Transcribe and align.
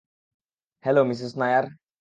Hello, 0.85 1.01
Mrs 1.09 1.33
Nair. 1.37 1.65